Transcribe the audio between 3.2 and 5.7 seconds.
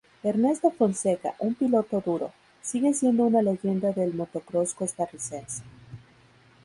una leyenda del motocross costarricense.